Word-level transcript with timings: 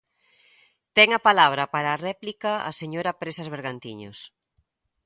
Ten 0.95 1.09
a 1.17 1.23
palabra, 1.27 1.63
para 1.73 1.89
a 1.91 2.01
réplica, 2.07 2.51
a 2.69 2.71
señora 2.79 3.17
Presas 3.21 3.47
Bergantiños. 3.55 4.17